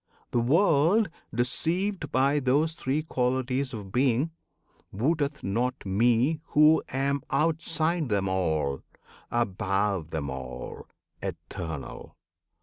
The 0.31 0.39
world 0.39 1.11
Deceived 1.31 2.11
by 2.11 2.39
those 2.39 2.73
three 2.73 3.03
qualities 3.03 3.71
of 3.71 3.91
being 3.91 4.31
Wotteth 4.91 5.43
not 5.43 5.85
Me 5.85 6.41
Who 6.45 6.81
am 6.89 7.21
outside 7.29 8.09
them 8.09 8.27
all, 8.27 8.81
Above 9.29 10.09
them 10.09 10.27
all, 10.31 10.87
Eternal! 11.21 12.17